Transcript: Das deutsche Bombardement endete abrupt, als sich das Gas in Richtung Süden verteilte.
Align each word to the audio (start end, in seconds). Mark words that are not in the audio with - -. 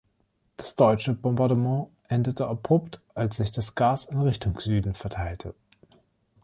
Das 0.57 0.75
deutsche 0.75 1.13
Bombardement 1.13 1.89
endete 2.07 2.47
abrupt, 2.47 2.99
als 3.13 3.37
sich 3.37 3.51
das 3.51 3.75
Gas 3.75 4.05
in 4.05 4.19
Richtung 4.19 4.59
Süden 4.59 4.95
verteilte. 4.95 5.53